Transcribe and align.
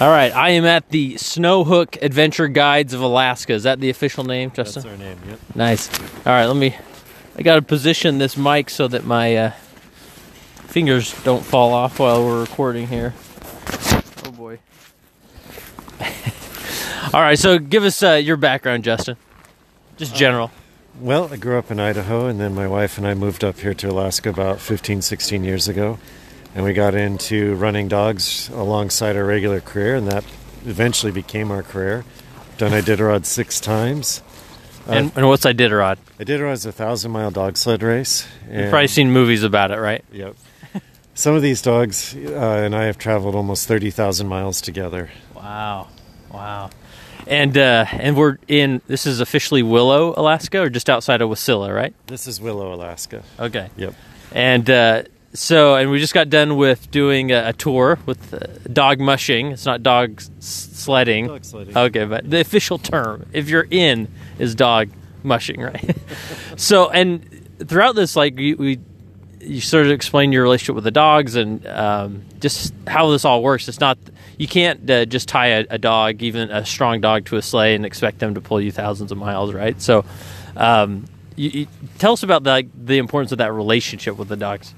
All 0.00 0.08
right, 0.08 0.32
I 0.32 0.50
am 0.50 0.64
at 0.64 0.90
the 0.90 1.16
Snowhook 1.16 1.96
Adventure 2.00 2.46
Guides 2.46 2.94
of 2.94 3.00
Alaska. 3.00 3.52
Is 3.52 3.64
that 3.64 3.80
the 3.80 3.90
official 3.90 4.22
name, 4.22 4.52
Justin? 4.52 4.84
That's 4.84 4.92
our 4.92 4.96
name. 4.96 5.18
Yep. 5.26 5.40
Nice. 5.56 6.00
All 6.24 6.32
right, 6.32 6.46
let 6.46 6.54
me. 6.54 6.76
I 7.36 7.42
got 7.42 7.56
to 7.56 7.62
position 7.62 8.18
this 8.18 8.36
mic 8.36 8.70
so 8.70 8.86
that 8.86 9.04
my 9.04 9.34
uh, 9.34 9.50
fingers 10.68 11.20
don't 11.24 11.44
fall 11.44 11.72
off 11.72 11.98
while 11.98 12.24
we're 12.24 12.42
recording 12.42 12.86
here. 12.86 13.12
Oh 14.24 14.30
boy. 14.30 14.60
All 17.12 17.20
right, 17.20 17.36
so 17.38 17.58
give 17.58 17.82
us 17.82 18.00
uh, 18.00 18.12
your 18.12 18.36
background, 18.36 18.84
Justin. 18.84 19.16
Just 19.96 20.14
general. 20.14 20.52
Well, 21.00 21.28
I 21.32 21.36
grew 21.36 21.58
up 21.58 21.72
in 21.72 21.80
Idaho, 21.80 22.28
and 22.28 22.38
then 22.38 22.54
my 22.54 22.68
wife 22.68 22.98
and 22.98 23.06
I 23.06 23.14
moved 23.14 23.42
up 23.42 23.58
here 23.58 23.74
to 23.74 23.90
Alaska 23.90 24.30
about 24.30 24.60
15, 24.60 25.02
16 25.02 25.42
years 25.42 25.66
ago. 25.66 25.98
And 26.54 26.64
we 26.64 26.72
got 26.72 26.94
into 26.94 27.54
running 27.56 27.88
dogs 27.88 28.48
alongside 28.48 29.16
our 29.16 29.24
regular 29.24 29.60
career, 29.60 29.96
and 29.96 30.08
that 30.08 30.24
eventually 30.64 31.12
became 31.12 31.50
our 31.50 31.62
career. 31.62 32.04
Done 32.56 32.72
Iditarod 32.72 33.24
six 33.24 33.60
times. 33.60 34.22
and, 34.88 35.12
and 35.14 35.28
what's 35.28 35.44
Iditarod? 35.44 35.98
Iditarod 36.18 36.52
is 36.54 36.66
a 36.66 36.72
thousand 36.72 37.12
mile 37.12 37.30
dog 37.30 37.56
sled 37.56 37.82
race. 37.82 38.26
You've 38.50 38.70
probably 38.70 38.88
seen 38.88 39.12
movies 39.12 39.42
about 39.44 39.70
it, 39.70 39.76
right? 39.78 40.04
Yep. 40.10 40.36
Some 41.14 41.34
of 41.34 41.42
these 41.42 41.62
dogs 41.62 42.14
uh, 42.14 42.28
and 42.64 42.74
I 42.76 42.84
have 42.84 42.96
traveled 42.96 43.34
almost 43.34 43.66
30,000 43.66 44.28
miles 44.28 44.60
together. 44.60 45.10
Wow, 45.34 45.88
wow. 46.32 46.70
And 47.26 47.58
uh, 47.58 47.84
and 47.90 48.16
we're 48.16 48.38
in. 48.48 48.80
This 48.86 49.04
is 49.04 49.20
officially 49.20 49.62
Willow, 49.62 50.14
Alaska, 50.16 50.60
or 50.60 50.70
just 50.70 50.88
outside 50.88 51.20
of 51.20 51.28
Wasilla, 51.28 51.74
right? 51.74 51.92
This 52.06 52.26
is 52.26 52.40
Willow, 52.40 52.72
Alaska. 52.72 53.22
Okay. 53.38 53.68
Yep. 53.76 53.94
And 54.32 54.70
uh, 54.70 55.02
so, 55.34 55.76
and 55.76 55.90
we 55.90 55.98
just 55.98 56.14
got 56.14 56.30
done 56.30 56.56
with 56.56 56.90
doing 56.90 57.32
a, 57.32 57.48
a 57.48 57.52
tour 57.52 57.98
with 58.06 58.34
uh, 58.34 58.38
dog 58.72 59.00
mushing. 59.00 59.52
It's 59.52 59.66
not 59.66 59.82
dog 59.82 60.20
s- 60.20 60.30
sledding. 60.40 61.26
Dog 61.26 61.44
sledding. 61.44 61.76
Okay, 61.76 62.04
but 62.04 62.28
the 62.28 62.40
official 62.40 62.78
term, 62.78 63.26
if 63.32 63.48
you're 63.48 63.66
in, 63.70 64.08
is 64.38 64.54
dog 64.54 64.88
mushing, 65.22 65.60
right? 65.62 65.96
so, 66.56 66.90
and 66.90 67.44
throughout 67.66 67.94
this, 67.94 68.16
like 68.16 68.38
you, 68.38 68.56
we, 68.56 68.78
you 69.40 69.60
sort 69.60 69.86
of 69.86 69.92
explain 69.92 70.32
your 70.32 70.42
relationship 70.42 70.74
with 70.74 70.84
the 70.84 70.90
dogs 70.90 71.36
and 71.36 71.66
um, 71.66 72.22
just 72.40 72.72
how 72.86 73.10
this 73.10 73.24
all 73.24 73.42
works. 73.42 73.68
It's 73.68 73.80
not 73.80 73.98
you 74.38 74.46
can't 74.46 74.88
uh, 74.88 75.04
just 75.04 75.28
tie 75.28 75.48
a, 75.48 75.66
a 75.68 75.78
dog, 75.78 76.22
even 76.22 76.50
a 76.50 76.64
strong 76.64 77.00
dog, 77.00 77.26
to 77.26 77.36
a 77.36 77.42
sleigh 77.42 77.74
and 77.74 77.84
expect 77.84 78.20
them 78.20 78.34
to 78.34 78.40
pull 78.40 78.60
you 78.60 78.70
thousands 78.70 79.12
of 79.12 79.18
miles, 79.18 79.52
right? 79.52 79.80
So, 79.82 80.04
um, 80.56 81.04
you, 81.34 81.50
you, 81.50 81.66
tell 81.98 82.12
us 82.12 82.22
about 82.22 82.44
the, 82.44 82.50
like, 82.50 82.68
the 82.86 82.98
importance 82.98 83.32
of 83.32 83.38
that 83.38 83.52
relationship 83.52 84.16
with 84.16 84.28
the 84.28 84.36
dogs. 84.36 84.74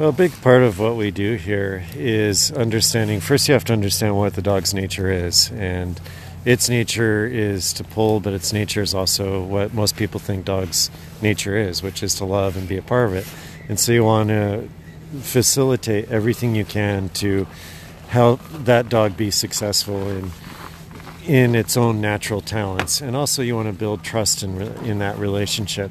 Well, 0.00 0.08
a 0.08 0.12
big 0.12 0.32
part 0.40 0.62
of 0.62 0.78
what 0.78 0.96
we 0.96 1.10
do 1.10 1.34
here 1.34 1.84
is 1.94 2.50
understanding. 2.52 3.20
First, 3.20 3.48
you 3.48 3.52
have 3.52 3.66
to 3.66 3.74
understand 3.74 4.16
what 4.16 4.32
the 4.32 4.40
dog's 4.40 4.72
nature 4.72 5.10
is, 5.10 5.50
and 5.50 6.00
its 6.46 6.70
nature 6.70 7.26
is 7.26 7.74
to 7.74 7.84
pull, 7.84 8.18
but 8.18 8.32
its 8.32 8.50
nature 8.50 8.80
is 8.80 8.94
also 8.94 9.42
what 9.42 9.74
most 9.74 9.96
people 9.96 10.18
think 10.18 10.46
dogs' 10.46 10.90
nature 11.20 11.54
is, 11.54 11.82
which 11.82 12.02
is 12.02 12.14
to 12.14 12.24
love 12.24 12.56
and 12.56 12.66
be 12.66 12.78
a 12.78 12.82
part 12.82 13.08
of 13.08 13.14
it. 13.14 13.26
And 13.68 13.78
so, 13.78 13.92
you 13.92 14.02
want 14.02 14.30
to 14.30 14.70
facilitate 15.20 16.10
everything 16.10 16.54
you 16.54 16.64
can 16.64 17.10
to 17.20 17.46
help 18.08 18.40
that 18.52 18.88
dog 18.88 19.18
be 19.18 19.30
successful 19.30 20.08
in 20.08 20.30
in 21.26 21.54
its 21.54 21.76
own 21.76 22.00
natural 22.00 22.40
talents, 22.40 23.02
and 23.02 23.14
also 23.14 23.42
you 23.42 23.54
want 23.54 23.68
to 23.68 23.74
build 23.74 24.02
trust 24.02 24.42
in 24.42 24.62
in 24.86 25.00
that 25.00 25.18
relationship. 25.18 25.90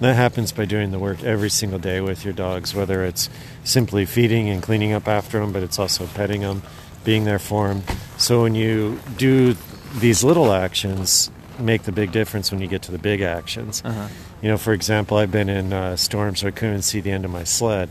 That 0.00 0.14
happens 0.14 0.52
by 0.52 0.64
doing 0.64 0.92
the 0.92 0.98
work 0.98 1.24
every 1.24 1.50
single 1.50 1.78
day 1.78 2.00
with 2.00 2.24
your 2.24 2.32
dogs, 2.32 2.74
whether 2.74 3.04
it's 3.04 3.28
simply 3.64 4.04
feeding 4.04 4.48
and 4.48 4.62
cleaning 4.62 4.92
up 4.92 5.08
after 5.08 5.40
them, 5.40 5.52
but 5.52 5.62
it's 5.62 5.78
also 5.78 6.06
petting 6.06 6.42
them, 6.42 6.62
being 7.04 7.24
there 7.24 7.40
for 7.40 7.68
them. 7.68 7.82
So 8.16 8.42
when 8.42 8.54
you 8.54 9.00
do 9.16 9.56
these 9.96 10.22
little 10.22 10.52
actions, 10.52 11.30
make 11.58 11.82
the 11.82 11.92
big 11.92 12.12
difference 12.12 12.52
when 12.52 12.60
you 12.60 12.68
get 12.68 12.82
to 12.82 12.92
the 12.92 12.98
big 12.98 13.22
actions. 13.22 13.82
You 14.40 14.48
know, 14.50 14.58
for 14.58 14.72
example, 14.72 15.16
I've 15.16 15.32
been 15.32 15.48
in 15.48 15.72
uh, 15.72 15.96
storms 15.96 16.44
where 16.44 16.52
I 16.52 16.54
couldn't 16.54 16.82
see 16.82 17.00
the 17.00 17.10
end 17.10 17.24
of 17.24 17.32
my 17.32 17.42
sled. 17.42 17.90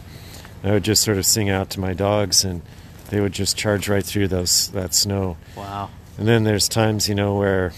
I 0.64 0.72
would 0.72 0.84
just 0.84 1.04
sort 1.04 1.18
of 1.18 1.26
sing 1.26 1.50
out 1.50 1.70
to 1.72 1.80
my 1.82 1.94
dogs, 1.94 2.46
and 2.46 2.62
they 3.10 3.20
would 3.20 3.34
just 3.34 3.58
charge 3.58 3.90
right 3.90 4.04
through 4.04 4.30
those 4.30 4.70
that 4.70 4.94
snow. 4.94 5.36
Wow. 5.58 5.90
And 6.18 6.26
then 6.26 6.46
there's 6.46 6.70
times, 6.70 7.10
you 7.10 7.16
know, 7.16 7.36
where 7.36 7.74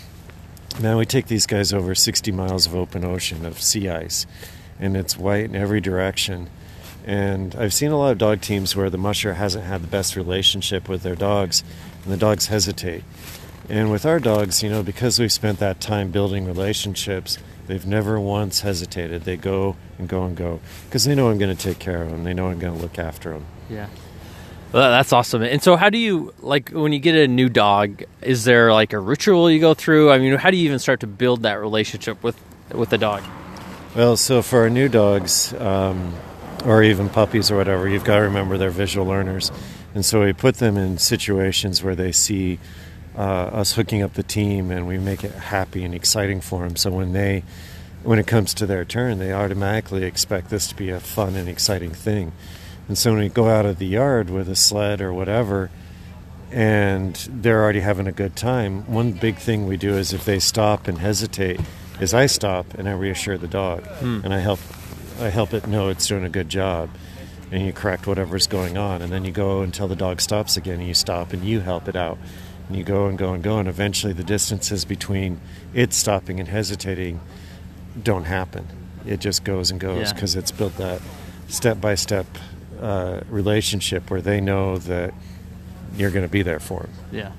now 0.80 0.98
we 0.98 1.06
take 1.06 1.28
these 1.28 1.46
guys 1.46 1.74
over 1.74 1.94
60 1.94 2.32
miles 2.32 2.66
of 2.66 2.76
open 2.76 3.04
ocean 3.04 3.46
of 3.46 3.62
sea 3.62 3.90
ice, 3.90 4.26
and 4.80 4.96
it's 4.96 5.18
white 5.18 5.46
in 5.46 5.56
every 5.56 5.82
direction. 5.82 6.50
And 7.06 7.56
I've 7.56 7.74
seen 7.74 7.92
a 7.92 7.98
lot 7.98 8.12
of 8.12 8.18
dog 8.18 8.42
teams 8.42 8.76
where 8.76 8.90
the 8.90 8.98
musher 8.98 9.34
hasn't 9.34 9.66
had 9.66 9.82
the 9.82 9.88
best 9.88 10.16
relationship 10.16 10.88
with 10.88 11.04
their 11.04 11.16
dogs, 11.16 11.64
and 12.04 12.14
the 12.14 12.18
dogs 12.18 12.48
hesitate. 12.48 13.04
And 13.68 13.92
with 13.92 14.06
our 14.06 14.20
dogs, 14.20 14.64
you 14.64 14.70
know, 14.70 14.82
because 14.82 15.20
we've 15.20 15.32
spent 15.32 15.60
that 15.60 15.80
time 15.80 16.12
building 16.12 16.46
relationships, 16.46 17.38
they've 17.68 17.86
never 17.86 18.20
once 18.20 18.62
hesitated. 18.62 19.24
They 19.24 19.38
go 19.38 19.76
and 20.00 20.10
go 20.10 20.24
and 20.24 20.36
go 20.36 20.60
because 20.86 21.06
they 21.06 21.14
know 21.14 21.30
I'm 21.30 21.38
going 21.38 21.56
to 21.56 21.64
take 21.64 21.78
care 21.78 22.02
of 22.02 22.10
them. 22.10 22.24
They 22.24 22.34
know 22.34 22.48
I'm 22.48 22.58
going 22.58 22.76
to 22.76 22.82
look 22.82 22.98
after 22.98 23.32
them. 23.32 23.46
Yeah. 23.70 23.88
Well, 24.72 24.92
that's 24.92 25.12
awesome. 25.12 25.42
And 25.42 25.64
so, 25.64 25.76
how 25.76 25.90
do 25.90 25.98
you 25.98 26.34
like 26.40 26.70
when 26.70 26.94
you 26.94 27.00
get 27.00 27.16
a 27.16 27.28
new 27.28 27.50
dog? 27.50 28.04
Is 28.22 28.44
there 28.44 28.72
like 28.72 28.94
a 28.94 29.00
ritual 29.00 29.50
you 29.50 29.60
go 29.60 29.74
through? 29.74 30.12
I 30.12 30.20
mean, 30.20 30.36
how 30.36 30.52
do 30.52 30.58
you 30.58 30.66
even 30.66 30.80
start 30.80 31.00
to 31.00 31.08
build 31.08 31.42
that 31.44 31.56
relationship 31.56 32.22
with 32.22 32.40
with 32.72 32.90
the 32.90 32.98
dog? 32.98 33.24
Well, 33.96 34.16
so 34.18 34.44
for 34.44 34.60
our 34.60 34.70
new 34.70 34.88
dogs, 34.88 35.52
um, 35.56 36.14
or 36.66 36.84
even 36.84 37.10
puppies 37.10 37.52
or 37.52 37.58
whatever, 37.58 37.88
you've 37.88 38.04
got 38.04 38.18
to 38.18 38.22
remember 38.24 38.58
they're 38.58 38.70
visual 38.70 39.08
learners. 39.08 39.52
And 39.96 40.06
so 40.06 40.24
we 40.24 40.34
put 40.34 40.56
them 40.56 40.78
in 40.78 40.98
situations 40.98 41.84
where 41.84 41.96
they 41.96 42.12
see 42.12 42.60
uh, 43.18 43.22
us 43.22 43.74
hooking 43.74 44.02
up 44.02 44.14
the 44.14 44.24
team 44.24 44.72
and 44.72 44.88
we 44.88 44.98
make 44.98 45.24
it 45.24 45.32
happy 45.32 45.84
and 45.84 45.94
exciting 45.94 46.42
for 46.42 46.64
them. 46.64 46.76
So 46.76 46.92
when 46.92 47.14
they, 47.14 47.44
when 48.04 48.20
it 48.20 48.28
comes 48.28 48.54
to 48.56 48.66
their 48.66 48.86
turn, 48.86 49.20
they 49.20 49.34
automatically 49.34 50.04
expect 50.04 50.50
this 50.50 50.68
to 50.68 50.76
be 50.76 50.90
a 50.90 51.00
fun 51.00 51.36
and 51.36 51.50
exciting 51.50 51.92
thing. 51.92 52.32
And 52.90 52.98
so 52.98 53.12
when 53.12 53.20
we 53.20 53.30
go 53.30 53.48
out 53.48 53.66
of 53.68 53.78
the 53.78 53.86
yard 53.86 54.32
with 54.32 54.50
a 54.50 54.56
sled 54.56 55.00
or 55.00 55.14
whatever, 55.14 55.70
and 56.52 57.16
they're 57.32 57.62
already 57.62 57.82
having 57.82 58.08
a 58.08 58.12
good 58.12 58.36
time, 58.36 58.82
one 58.92 59.12
big 59.12 59.38
thing 59.38 59.68
we 59.68 59.78
do 59.78 59.96
is 59.96 60.12
if 60.12 60.26
they 60.26 60.40
stop 60.40 60.88
and 60.88 60.98
hesitate, 60.98 61.62
is 62.02 62.16
I 62.16 62.26
stop 62.26 62.74
and 62.74 62.90
I 62.90 62.94
reassure 62.94 63.38
the 63.38 63.48
dog, 63.48 63.86
hmm. 63.86 64.22
and 64.24 64.34
I 64.34 64.40
help, 64.40 64.60
I 65.22 65.30
help 65.30 65.54
it 65.54 65.68
know 65.68 65.90
it's 65.90 66.08
doing 66.08 66.26
a 66.26 66.30
good 66.30 66.50
job, 66.50 66.90
and 67.52 67.64
you 67.64 67.72
correct 67.72 68.08
whatever's 68.08 68.48
going 68.48 68.76
on, 68.76 69.04
and 69.04 69.12
then 69.12 69.24
you 69.24 69.32
go 69.32 69.62
until 69.62 69.88
the 69.88 69.96
dog 69.96 70.20
stops 70.20 70.58
again, 70.58 70.80
and 70.80 70.88
you 70.88 70.96
stop 70.96 71.32
and 71.32 71.44
you 71.44 71.60
help 71.60 71.88
it 71.88 71.96
out, 71.96 72.18
and 72.68 72.76
you 72.76 72.84
go 72.84 73.06
and 73.06 73.20
go 73.20 73.34
and 73.34 73.44
go, 73.44 73.60
and 73.60 73.68
eventually 73.70 74.14
the 74.14 74.24
distances 74.24 74.84
between 74.84 75.40
it 75.76 75.94
stopping 75.94 76.40
and 76.40 76.50
hesitating 76.50 77.20
don't 78.02 78.24
happen. 78.24 78.68
It 79.06 79.20
just 79.20 79.44
goes 79.44 79.70
and 79.70 79.80
goes 79.80 80.08
Yeah. 80.08 80.14
because 80.14 80.36
it's 80.36 80.52
built 80.52 80.76
that 80.78 81.02
step 81.48 81.80
by 81.80 81.94
step 81.94 82.26
relationship 83.30 84.10
where 84.10 84.22
they 84.22 84.42
know 84.42 84.78
that 84.80 85.14
you're 85.98 86.12
going 86.12 86.26
to 86.26 86.32
be 86.32 86.42
there 86.44 86.60
for 86.60 86.82
them, 86.82 86.92
Yeah. 87.12 87.32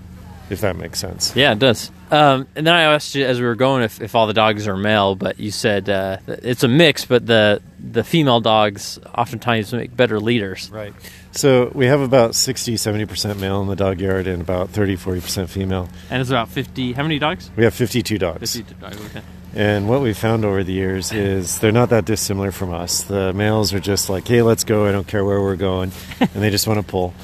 if 0.51 0.61
that 0.63 0.77
makes 0.77 0.99
sense. 0.99 1.35
Yeah, 1.37 1.53
it 1.53 1.59
does. 1.59 1.91
Um, 2.11 2.49
and 2.57 2.67
then 2.67 2.75
I 2.75 2.83
asked 2.95 3.15
you 3.15 3.25
as 3.25 3.39
we 3.41 3.47
were 3.47 3.55
going 3.55 3.85
if, 3.85 4.01
if 4.01 4.15
all 4.17 4.27
the 4.27 4.33
dogs 4.35 4.67
are 4.67 4.77
male, 4.77 5.15
but 5.15 5.39
you 5.39 5.53
said 5.53 5.89
uh, 5.89 6.19
it's 6.27 6.65
a 6.65 6.69
mix, 6.69 7.05
but 7.05 7.25
the 7.27 7.63
the 7.79 8.03
female 8.05 8.41
dogs 8.41 8.99
oftentimes 9.17 9.73
make 9.73 9.97
better 9.97 10.19
leaders. 10.19 10.69
Right. 10.71 10.93
So 11.33 11.71
we 11.73 11.87
have 11.87 12.01
about 12.01 12.35
60, 12.35 12.75
70% 12.75 13.39
male 13.39 13.63
in 13.63 13.69
the 13.69 13.77
dog 13.77 14.01
yard 14.01 14.27
and 14.27 14.43
about 14.43 14.71
30, 14.71 14.97
40% 14.97 15.49
female. 15.49 15.89
And 16.11 16.21
it's 16.21 16.31
about 16.31 16.49
fifty. 16.49 16.93
How 16.93 17.05
many 17.05 17.21
dogs? 17.21 17.49
We 17.57 17.63
have 17.63 17.73
52 17.73 18.19
dogs. 18.19 18.57
Fifty 18.57 18.75
dogs. 18.75 18.97
Okay. 19.07 19.23
And 19.55 19.89
what 19.89 20.01
we 20.01 20.13
found 20.13 20.45
over 20.45 20.63
the 20.63 20.73
years 20.73 21.13
is 21.13 21.59
they're 21.59 21.73
not 21.73 21.91
that 21.91 22.05
dissimilar 22.05 22.53
from 22.53 22.73
us. 22.73 23.03
The 23.03 23.33
males 23.33 23.75
are 23.75 23.81
just 23.81 24.09
like, 24.09 24.29
hey, 24.29 24.43
let's 24.43 24.63
go. 24.63 24.87
I 24.87 24.93
don't 24.93 25.07
care 25.07 25.25
where 25.25 25.41
we're 25.41 25.57
going. 25.57 25.91
and 26.21 26.31
they 26.35 26.51
just 26.51 26.69
want 26.69 26.79
to 26.79 26.87
pull. 26.87 27.15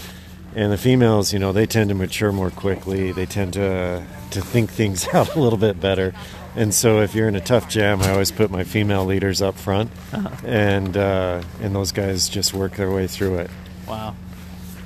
And 0.56 0.72
the 0.72 0.78
females, 0.78 1.32
you 1.32 1.38
know, 1.38 1.52
they 1.52 1.66
tend 1.66 1.90
to 1.90 1.94
mature 1.94 2.32
more 2.32 2.50
quickly. 2.50 3.12
They 3.12 3.26
tend 3.26 3.52
to 3.54 4.04
to 4.30 4.40
think 4.40 4.70
things 4.70 5.06
out 5.14 5.36
a 5.36 5.40
little 5.40 5.58
bit 5.58 5.80
better. 5.80 6.14
And 6.56 6.72
so, 6.72 7.02
if 7.02 7.14
you're 7.14 7.28
in 7.28 7.36
a 7.36 7.40
tough 7.40 7.68
jam, 7.68 8.00
I 8.00 8.10
always 8.10 8.32
put 8.32 8.50
my 8.50 8.64
female 8.64 9.04
leaders 9.04 9.42
up 9.42 9.56
front, 9.56 9.90
and 10.42 10.96
uh, 10.96 11.42
and 11.60 11.74
those 11.74 11.92
guys 11.92 12.30
just 12.30 12.54
work 12.54 12.76
their 12.76 12.90
way 12.90 13.06
through 13.06 13.40
it. 13.40 13.50
Wow. 13.86 14.16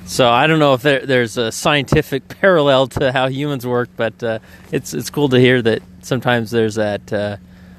So 0.05 0.29
I 0.29 0.47
don't 0.47 0.59
know 0.59 0.73
if 0.73 0.81
there, 0.81 1.05
there's 1.05 1.37
a 1.37 1.51
scientific 1.51 2.27
parallel 2.41 2.87
to 2.87 3.11
how 3.11 3.27
humans 3.27 3.65
work, 3.65 3.89
but 3.95 4.21
uh, 4.23 4.39
it's 4.71 4.93
it's 4.93 5.09
cool 5.09 5.29
to 5.29 5.39
hear 5.39 5.61
that 5.61 5.81
sometimes 6.01 6.51
there's 6.51 6.75
that 6.75 7.13
uh, 7.13 7.37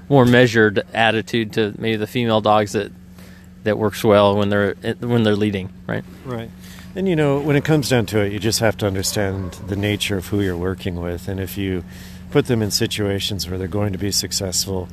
more 0.08 0.24
measured 0.24 0.82
attitude 0.92 1.54
to 1.54 1.74
maybe 1.78 1.96
the 1.96 2.06
female 2.06 2.40
dogs 2.40 2.72
that 2.72 2.92
that 3.64 3.78
works 3.78 4.02
well 4.02 4.36
when 4.36 4.48
they're 4.48 4.74
when 5.00 5.22
they're 5.22 5.36
leading, 5.36 5.70
right? 5.86 6.04
Right. 6.24 6.50
And 6.94 7.08
you 7.08 7.16
know, 7.16 7.40
when 7.40 7.56
it 7.56 7.64
comes 7.64 7.88
down 7.88 8.06
to 8.06 8.20
it, 8.20 8.32
you 8.32 8.38
just 8.38 8.60
have 8.60 8.76
to 8.78 8.86
understand 8.86 9.52
the 9.66 9.76
nature 9.76 10.18
of 10.18 10.26
who 10.26 10.42
you're 10.42 10.56
working 10.56 10.96
with. 10.96 11.28
And 11.28 11.40
if 11.40 11.56
you 11.56 11.84
put 12.30 12.46
them 12.46 12.62
in 12.62 12.70
situations 12.70 13.48
where 13.48 13.58
they're 13.58 13.68
going 13.68 13.92
to 13.92 13.98
be 13.98 14.10
successful 14.10 14.88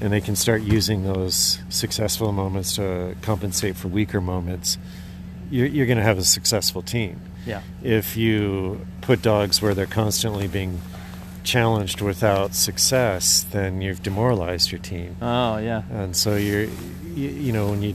and 0.00 0.12
they 0.12 0.20
can 0.20 0.36
start 0.36 0.62
using 0.62 1.04
those 1.04 1.60
successful 1.68 2.32
moments 2.32 2.76
to 2.76 3.16
compensate 3.22 3.76
for 3.76 3.88
weaker 3.88 4.20
moments, 4.20 4.76
you're, 5.50 5.66
you're 5.66 5.86
going 5.86 5.98
to 5.98 6.04
have 6.04 6.18
a 6.18 6.24
successful 6.24 6.82
team. 6.82 7.20
Yeah. 7.44 7.62
If 7.82 8.16
you 8.16 8.86
put 9.02 9.22
dogs 9.22 9.62
where 9.62 9.74
they're 9.74 9.86
constantly 9.86 10.48
being 10.48 10.80
challenged 11.44 12.00
without 12.00 12.54
success, 12.54 13.44
then 13.50 13.80
you've 13.80 14.02
demoralized 14.02 14.72
your 14.72 14.80
team. 14.80 15.16
Oh 15.22 15.58
yeah. 15.58 15.82
And 15.90 16.16
so 16.16 16.34
you're, 16.36 16.64
you, 17.14 17.28
you 17.28 17.52
know, 17.52 17.68
when 17.70 17.82
you 17.82 17.94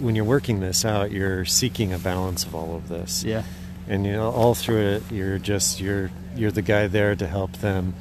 when 0.00 0.14
you're 0.14 0.24
working 0.24 0.60
this 0.60 0.84
out, 0.84 1.10
you're 1.10 1.44
seeking 1.44 1.92
a 1.92 1.98
balance 1.98 2.44
of 2.44 2.54
all 2.54 2.76
of 2.76 2.88
this. 2.88 3.24
Yeah. 3.24 3.44
And 3.88 4.04
you 4.06 4.12
know, 4.12 4.30
all 4.30 4.54
through 4.54 4.96
it, 4.96 5.02
you're 5.10 5.38
just 5.38 5.80
you're 5.80 6.10
you're 6.36 6.50
the 6.50 6.62
guy 6.62 6.86
there 6.86 7.16
to 7.16 7.26
help 7.26 7.52
them 7.54 7.94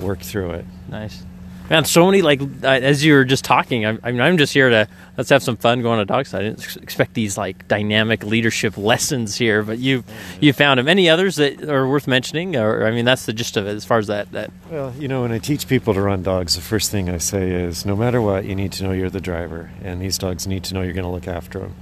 work 0.00 0.20
through 0.20 0.50
it. 0.50 0.64
Nice. 0.88 1.22
Man, 1.70 1.84
so 1.84 2.04
many 2.04 2.20
like 2.20 2.40
as 2.64 3.04
you 3.04 3.12
were 3.12 3.24
just 3.24 3.44
talking. 3.44 3.86
I'm, 3.86 4.00
I 4.02 4.10
mean, 4.10 4.20
I'm 4.20 4.38
just 4.38 4.52
here 4.52 4.68
to 4.70 4.88
let's 5.16 5.30
have 5.30 5.40
some 5.40 5.56
fun 5.56 5.82
going 5.82 6.00
to 6.00 6.04
dog 6.04 6.26
side. 6.26 6.40
I 6.40 6.48
didn't 6.48 6.76
expect 6.82 7.14
these 7.14 7.38
like 7.38 7.68
dynamic 7.68 8.24
leadership 8.24 8.76
lessons 8.76 9.36
here, 9.36 9.62
but 9.62 9.78
you 9.78 10.02
you 10.40 10.52
found 10.52 10.78
them. 10.78 10.88
Any 10.88 11.08
others 11.08 11.36
that 11.36 11.70
are 11.70 11.86
worth 11.86 12.08
mentioning? 12.08 12.56
Or 12.56 12.84
I 12.84 12.90
mean, 12.90 13.04
that's 13.04 13.24
the 13.24 13.32
gist 13.32 13.56
of 13.56 13.68
it 13.68 13.76
as 13.76 13.84
far 13.84 13.98
as 13.98 14.08
that 14.08 14.32
that. 14.32 14.50
Well, 14.68 14.92
you 14.98 15.06
know, 15.06 15.22
when 15.22 15.30
I 15.30 15.38
teach 15.38 15.68
people 15.68 15.94
to 15.94 16.00
run 16.00 16.24
dogs, 16.24 16.56
the 16.56 16.60
first 16.60 16.90
thing 16.90 17.08
I 17.08 17.18
say 17.18 17.52
is 17.52 17.86
no 17.86 17.94
matter 17.94 18.20
what, 18.20 18.44
you 18.44 18.56
need 18.56 18.72
to 18.72 18.82
know 18.82 18.90
you're 18.90 19.08
the 19.08 19.20
driver, 19.20 19.70
and 19.84 20.02
these 20.02 20.18
dogs 20.18 20.48
need 20.48 20.64
to 20.64 20.74
know 20.74 20.82
you're 20.82 20.92
going 20.92 21.04
to 21.04 21.10
look 21.10 21.28
after 21.28 21.60
them. 21.60 21.76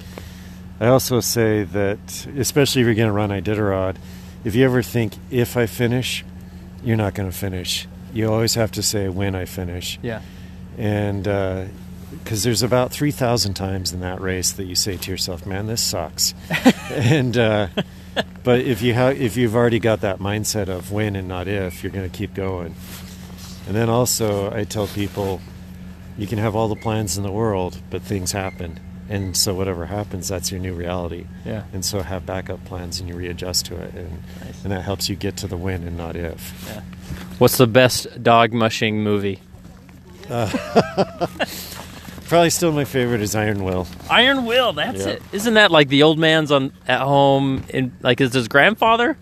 I 0.81 0.89
also 0.89 1.21
say 1.21 1.65
that, 1.65 2.27
especially 2.37 2.83
if 2.83 2.87
you're 2.87 2.95
going 2.95 3.09
to 3.09 3.13
run 3.13 3.31
Iditarod, 3.31 3.97
if 4.45 4.55
you 4.55 4.67
ever 4.67 4.83
think 4.83 5.15
if 5.31 5.57
I 5.57 5.65
finish, 5.65 6.27
you're 6.85 6.99
not 6.99 7.15
going 7.15 7.31
to 7.31 7.37
finish. 7.37 7.89
You 8.13 8.33
always 8.33 8.55
have 8.55 8.73
to 8.73 8.83
say 8.83 9.09
when 9.09 9.35
I 9.35 9.45
finish. 9.45 9.99
Yeah. 10.03 10.23
And 10.77 11.25
because 12.25 12.43
there's 12.43 12.63
about 12.63 12.91
3,000 12.93 13.55
times 13.55 13.93
in 13.93 14.01
that 14.01 14.21
race 14.21 14.53
that 14.53 14.65
you 14.65 14.75
say 14.75 14.97
to 14.97 15.11
yourself, 15.11 15.47
man, 15.47 15.67
this 15.67 15.83
sucks. 15.83 16.35
and, 16.91 17.37
uh, 17.37 17.69
but 18.45 18.61
if 18.61 18.83
you 18.83 18.95
have, 18.95 19.21
if 19.21 19.37
you've 19.37 19.55
already 19.55 19.79
got 19.79 20.01
that 20.01 20.19
mindset 20.19 20.69
of 20.69 20.91
when 20.93 21.17
and 21.17 21.29
not 21.29 21.49
if, 21.49 21.83
you're 21.83 21.93
going 21.93 22.09
to 22.09 22.17
keep 22.17 22.35
going. 22.35 22.75
And 23.67 23.77
then 23.77 23.89
also, 23.89 24.51
I 24.51 24.65
tell 24.65 24.87
people, 24.87 25.41
you 26.17 26.27
can 26.27 26.39
have 26.39 26.57
all 26.57 26.69
the 26.69 26.77
plans 26.77 27.17
in 27.17 27.23
the 27.23 27.31
world, 27.31 27.81
but 27.91 28.03
things 28.03 28.33
happen. 28.33 28.81
And 29.11 29.35
so 29.37 29.55
whatever 29.55 29.87
happens, 29.87 30.29
that's 30.29 30.51
your 30.53 30.61
new 30.61 30.75
reality. 30.75 31.27
Yeah. 31.45 31.65
And 31.73 31.83
so 31.85 32.03
have 32.03 32.27
backup 32.27 32.63
plans 32.67 33.01
and 33.01 33.09
you 33.09 33.15
readjust 33.15 33.65
to 33.67 33.77
it. 33.83 33.95
And, 33.95 34.11
Nice. 34.45 34.63
and 34.65 34.73
that 34.73 34.83
helps 34.83 35.09
you 35.09 35.17
get 35.17 35.37
to 35.39 35.47
the 35.47 35.57
win 35.57 35.83
and 35.87 35.97
not 35.97 36.15
if. 36.15 36.53
Yeah. 36.69 36.83
What's 37.39 37.57
the 37.57 37.67
best 37.67 38.23
dog 38.23 38.53
mushing 38.53 39.03
movie? 39.03 39.41
Uh, 40.29 41.27
probably 42.27 42.51
still 42.51 42.73
my 42.73 42.85
favorite 42.85 43.23
is 43.23 43.35
Iron 43.35 43.65
Will. 43.65 43.87
Iron 44.11 44.45
Will. 44.45 44.73
That's 44.75 45.01
Yeah. 45.07 45.13
it. 45.13 45.23
Isn't 45.33 45.55
that 45.55 45.71
like 45.71 45.89
the 45.89 46.03
old 46.03 46.19
man's 46.19 46.53
on 46.53 46.73
at 46.87 47.01
home? 47.01 47.65
In 47.71 47.93
like, 48.03 48.21
is 48.21 48.35
his 48.35 48.49
grandfather 48.49 49.17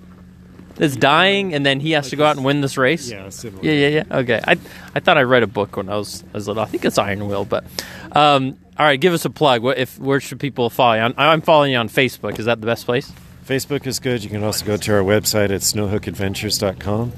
is 0.78 0.96
dying, 0.96 1.54
and 1.54 1.64
then 1.64 1.80
he 1.80 1.92
has 1.92 2.10
to 2.10 2.16
go 2.16 2.24
out 2.26 2.36
and 2.36 2.44
win 2.44 2.60
this 2.60 2.76
race? 2.76 3.10
Yeah, 3.10 3.28
similar. 3.30 3.64
Yeah, 3.64 3.72
yeah, 3.72 3.88
yeah. 4.10 4.18
Okay. 4.18 4.40
I 4.46 4.56
I 4.94 5.00
thought 5.00 5.18
I 5.18 5.22
read 5.22 5.42
a 5.42 5.46
book 5.46 5.76
when 5.76 5.88
I 5.88 5.96
was 5.96 6.22
I 6.32 6.36
was 6.36 6.48
little. 6.48 6.62
I 6.62 6.66
think 6.66 6.84
it's 6.84 6.98
Iron 6.98 7.26
Will, 7.28 7.44
but 7.44 7.64
um, 8.12 8.56
all 8.78 8.84
right. 8.86 9.00
Give 9.00 9.14
us 9.14 9.24
a 9.24 9.30
plug. 9.30 9.62
What 9.62 9.78
if 9.78 9.98
where 9.98 10.20
should 10.20 10.40
people 10.40 10.68
follow 10.70 10.94
you? 10.94 11.00
I'm, 11.00 11.14
I'm 11.16 11.40
following 11.40 11.72
you 11.72 11.78
on 11.78 11.88
Facebook. 11.88 12.38
Is 12.38 12.44
that 12.46 12.60
the 12.60 12.66
best 12.66 12.84
place? 12.84 13.10
Facebook 13.46 13.86
is 13.86 14.00
good. 14.00 14.24
You 14.24 14.30
can 14.30 14.42
also 14.42 14.64
go 14.66 14.76
to 14.76 14.94
our 14.94 15.02
website 15.02 15.50
at 15.50 15.60
snowhookadventures.com. 15.62 17.12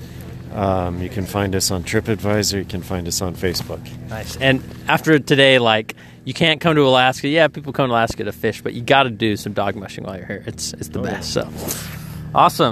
Um, 0.55 1.03
you 1.03 1.09
can 1.09 1.27
find 1.27 1.55
us 1.55 1.71
on 1.71 1.85
TripAdvisor. 1.85 2.59
You 2.59 2.65
can 2.65 2.83
find 2.83 3.07
us 3.07 3.21
on 3.23 3.35
Facebook. 3.35 3.81
Nice. 4.09 4.37
And 4.37 4.63
after 4.89 5.19
today, 5.19 5.59
like 5.59 5.95
you 6.25 6.35
can't 6.35 6.61
come 6.61 6.75
to 6.75 6.83
Alaska. 6.87 7.29
Yeah, 7.29 7.49
people 7.49 7.73
come 7.73 7.89
to 7.89 7.93
Alaska 7.93 8.25
to 8.25 8.33
fish, 8.33 8.61
but 8.63 8.75
you 8.75 8.83
got 8.83 9.05
to 9.05 9.11
do 9.11 9.37
some 9.37 9.53
dog 9.53 9.77
mushing 9.77 10.05
while 10.05 10.17
you're 10.17 10.27
here. 10.27 10.45
It's 10.47 10.73
it's 10.75 10.89
the 10.89 11.01
Oh, 11.01 11.05
yeah. 11.05 11.11
best. 11.13 11.33
So 11.33 11.49
awesome. 12.35 12.67